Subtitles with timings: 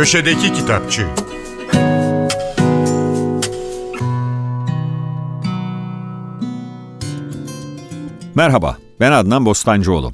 [0.00, 1.06] Köşedeki Kitapçı
[8.34, 10.12] Merhaba, ben Adnan Bostancıoğlu.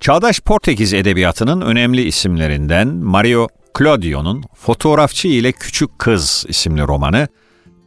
[0.00, 3.48] Çağdaş Portekiz edebiyatının önemli isimlerinden Mario
[3.78, 7.28] Claudio'nun Fotoğrafçı ile Küçük Kız isimli romanı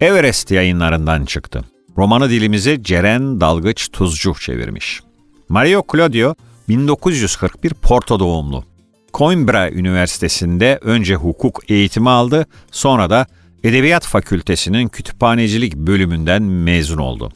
[0.01, 1.63] Everest yayınlarından çıktı.
[1.97, 5.01] Romanı dilimize Ceren Dalgıç Tuzcu çevirmiş.
[5.49, 6.35] Mario Claudio
[6.69, 8.76] 1941 Porto doğumlu.
[9.13, 13.25] Coimbra Üniversitesi'nde önce hukuk eğitimi aldı, sonra da
[13.63, 17.31] Edebiyat Fakültesi'nin kütüphanecilik bölümünden mezun oldu.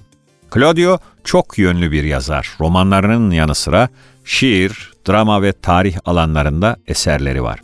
[0.53, 2.51] Claudio çok yönlü bir yazar.
[2.59, 3.89] Romanlarının yanı sıra
[4.25, 7.59] şiir, drama ve tarih alanlarında eserleri var.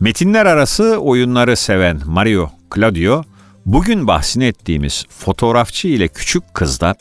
[0.00, 3.22] Metinler arası oyunları seven Mario Claudio,
[3.66, 6.94] bugün bahsini ettiğimiz fotoğrafçı ile küçük kızda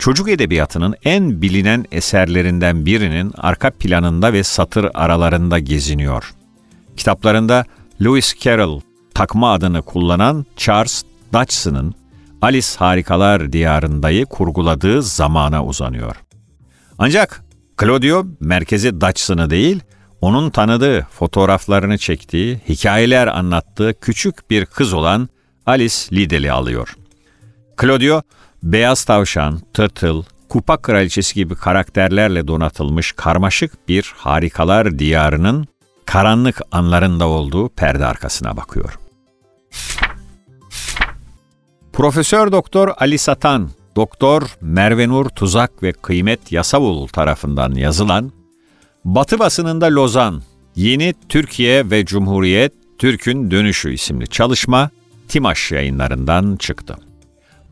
[0.00, 6.34] çocuk edebiyatının en bilinen eserlerinden birinin arka planında ve satır aralarında geziniyor.
[6.96, 7.64] Kitaplarında
[8.04, 8.80] Lewis Carroll
[9.14, 11.94] takma adını kullanan Charles Dodgson'ın
[12.42, 16.16] Alice Harikalar Diyarında'yı kurguladığı zamana uzanıyor.
[16.98, 17.44] Ancak
[17.80, 19.80] Claudio merkezi Dodgson'ı değil,
[20.20, 25.28] onun tanıdığı, fotoğraflarını çektiği, hikayeler anlattığı küçük bir kız olan
[25.66, 26.96] Alice Liddell'i alıyor.
[27.80, 28.22] Claudio,
[28.62, 35.66] beyaz tavşan, tırtıl, kupa kraliçesi gibi karakterlerle donatılmış karmaşık bir harikalar diyarının
[36.04, 38.98] karanlık anlarında olduğu perde arkasına bakıyor.
[41.92, 48.32] Profesör Doktor Ali Satan, Doktor Merve Nur Tuzak ve Kıymet Yasavul tarafından yazılan
[49.04, 50.42] Batı basınında Lozan,
[50.76, 54.90] Yeni Türkiye ve Cumhuriyet Türk'ün Dönüşü isimli çalışma
[55.28, 56.96] Timaş yayınlarından çıktı.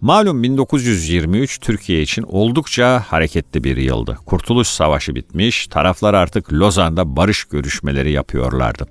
[0.00, 4.18] Malum 1923 Türkiye için oldukça hareketli bir yıldı.
[4.26, 8.86] Kurtuluş Savaşı bitmiş, taraflar artık Lozan'da barış görüşmeleri yapıyorlardı.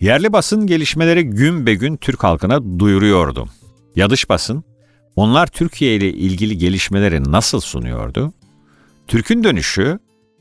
[0.00, 3.48] Yerli basın gelişmeleri gün be gün Türk halkına duyuruyordu.
[3.96, 4.64] Yadış basın,
[5.16, 8.32] onlar Türkiye ile ilgili gelişmeleri nasıl sunuyordu?
[9.08, 9.98] Türk'ün dönüşü,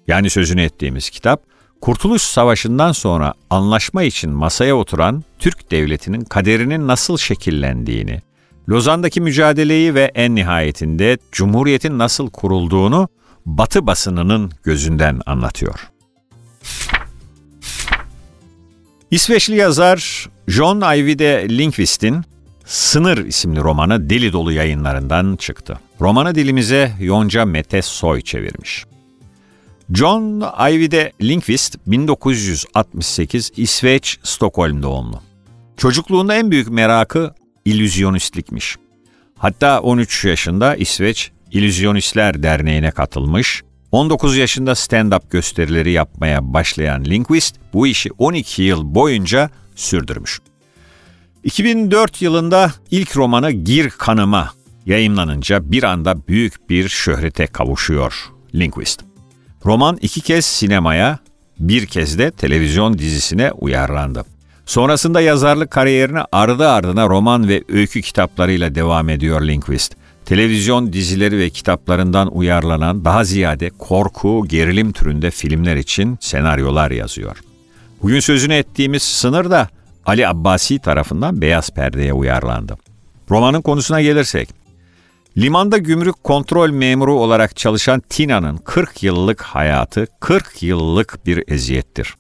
[0.08, 1.44] yani sözünü ettiğimiz kitap,
[1.82, 8.22] Kurtuluş Savaşı'ndan sonra anlaşma için masaya oturan Türk devletinin kaderinin nasıl şekillendiğini,
[8.70, 13.08] Lozan'daki mücadeleyi ve en nihayetinde Cumhuriyet'in nasıl kurulduğunu
[13.46, 15.90] Batı basınının gözünden anlatıyor.
[19.12, 22.24] İsveçli yazar John Ajvide Lindqvist'in
[22.66, 25.80] Sınır isimli romanı deli dolu yayınlarından çıktı.
[26.02, 28.86] Romanı dilimize Yonca Mete Soy çevirmiş.
[29.94, 35.22] John Ajvide Lindqvist 1968 İsveç Stockholm doğumlu.
[35.78, 37.34] Çocukluğunda en büyük merakı
[37.70, 38.76] illüzyonistlikmiş.
[39.38, 47.88] Hatta 13 yaşında İsveç İllüzyonistler Derneği'ne katılmış, 19 yaşında stand-up gösterileri yapmaya başlayan Lindqvist bu
[47.88, 50.40] işi 12 yıl boyunca sürdürmüş.
[51.44, 54.52] 2004 yılında ilk romanı Gir Kanıma
[54.86, 59.02] yayımlanınca bir anda büyük bir şöhrete kavuşuyor Lindqvist.
[59.66, 61.20] Roman iki kez sinemaya,
[61.60, 64.26] bir kez de televizyon dizisine uyarlandı.
[64.70, 69.96] Sonrasında yazarlık kariyerine ardı ardına roman ve öykü kitaplarıyla devam ediyor Lindqvist.
[70.26, 77.38] Televizyon dizileri ve kitaplarından uyarlanan daha ziyade korku, gerilim türünde filmler için senaryolar yazıyor.
[78.02, 79.68] Bugün sözünü ettiğimiz sınır da
[80.06, 82.78] Ali Abbasi tarafından beyaz perdeye uyarlandı.
[83.32, 84.50] Romanın konusuna gelirsek,
[85.38, 92.19] limanda gümrük kontrol memuru olarak çalışan Tina'nın 40 yıllık hayatı 40 yıllık bir eziyettir.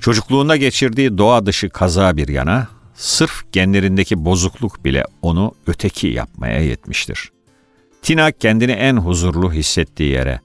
[0.00, 7.32] Çocukluğunda geçirdiği doğa dışı kaza bir yana, sırf genlerindeki bozukluk bile onu öteki yapmaya yetmiştir.
[8.02, 10.40] Tina kendini en huzurlu hissettiği yere,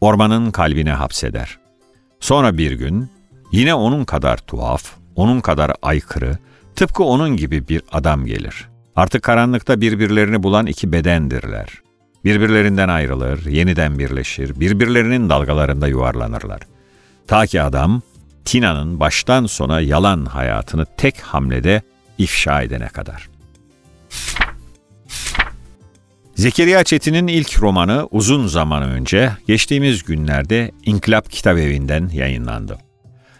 [0.00, 1.58] ormanın kalbine hapseder.
[2.20, 3.10] Sonra bir gün
[3.52, 4.84] yine onun kadar tuhaf,
[5.16, 6.38] onun kadar aykırı,
[6.76, 8.68] tıpkı onun gibi bir adam gelir.
[8.96, 11.68] Artık karanlıkta birbirlerini bulan iki bedendirler.
[12.24, 16.60] Birbirlerinden ayrılır, yeniden birleşir, birbirlerinin dalgalarında yuvarlanırlar.
[17.26, 18.02] Ta ki adam,
[18.48, 21.82] Tina'nın baştan sona yalan hayatını tek hamlede
[22.18, 23.28] ifşa edene kadar.
[26.34, 32.78] Zekeriya Çetin'in ilk romanı uzun zaman önce geçtiğimiz günlerde İnkılap Kitap Evi'nden yayınlandı.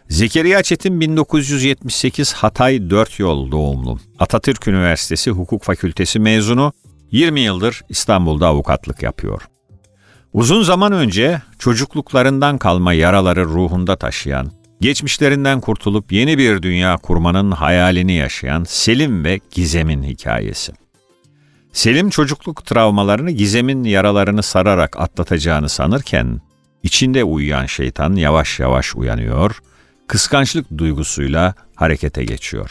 [0.09, 3.99] Zekeriya Çetin 1978 Hatay 4 Yol doğumlu.
[4.19, 6.73] Atatürk Üniversitesi Hukuk Fakültesi mezunu,
[7.11, 9.43] 20 yıldır İstanbul'da avukatlık yapıyor.
[10.33, 18.13] Uzun zaman önce çocukluklarından kalma yaraları ruhunda taşıyan, geçmişlerinden kurtulup yeni bir dünya kurmanın hayalini
[18.13, 20.73] yaşayan Selim ve Gizem'in hikayesi.
[21.73, 26.41] Selim çocukluk travmalarını Gizem'in yaralarını sararak atlatacağını sanırken,
[26.83, 29.59] içinde uyuyan şeytan yavaş yavaş uyanıyor,
[30.07, 32.71] kıskançlık duygusuyla harekete geçiyor.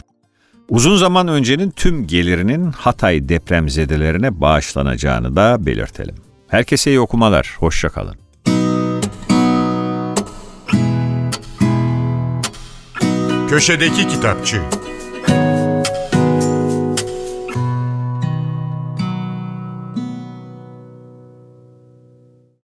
[0.69, 6.15] Uzun zaman öncenin tüm gelirinin Hatay depremzedelerine bağışlanacağını da belirtelim.
[6.47, 8.26] Herkese iyi okumalar, hoşçakalın.
[13.49, 14.61] Köşedeki Kitapçı